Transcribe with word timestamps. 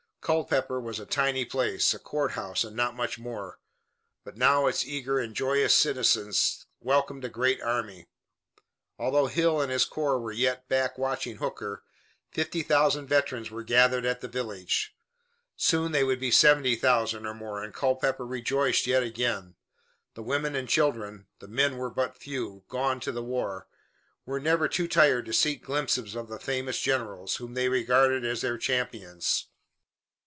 Culpeper 0.23 0.79
was 0.79 0.99
a 0.99 1.05
tiny 1.07 1.43
place, 1.45 1.95
a 1.95 1.99
court 1.99 2.33
house 2.33 2.63
and 2.63 2.75
not 2.75 2.95
much 2.95 3.17
more, 3.17 3.57
but 4.23 4.37
now 4.37 4.67
its 4.67 4.85
eager 4.85 5.17
and 5.19 5.35
joyous 5.35 5.73
citizens 5.73 6.67
welcomed 6.79 7.25
a 7.25 7.27
great 7.27 7.59
army. 7.63 8.05
Although 8.99 9.25
Hill 9.25 9.59
and 9.59 9.71
his 9.71 9.83
corps 9.83 10.19
were 10.19 10.31
yet 10.31 10.69
back 10.69 10.95
watching 10.99 11.37
Hooker, 11.37 11.83
fifty 12.29 12.61
thousand 12.61 13.07
veterans 13.07 13.49
were 13.49 13.63
gathered 13.63 14.05
at 14.05 14.21
the 14.21 14.27
village. 14.27 14.95
Soon 15.57 15.91
they 15.91 16.03
would 16.03 16.19
be 16.19 16.29
seventy 16.31 16.75
thousand 16.75 17.25
or 17.25 17.33
more, 17.33 17.61
and 17.63 17.73
Culpeper 17.73 18.23
rejoiced 18.25 18.85
yet 18.87 19.01
again. 19.03 19.55
The 20.13 20.23
women 20.23 20.55
and 20.55 20.69
children 20.69 21.25
the 21.39 21.47
men 21.49 21.77
were 21.77 21.89
but 21.89 22.15
few, 22.15 22.63
gone 22.69 22.99
to 23.01 23.11
the 23.11 23.23
war 23.23 23.67
were 24.27 24.39
never 24.39 24.67
too 24.69 24.87
tired 24.87 25.25
to 25.25 25.33
seek 25.33 25.63
glimpses 25.63 26.13
of 26.15 26.27
the 26.29 26.37
famous 26.39 26.79
generals, 26.79 27.37
whom 27.37 27.55
they 27.55 27.67
regarded 27.69 28.23
as 28.23 28.41
their 28.41 28.59
champions. 28.59 29.47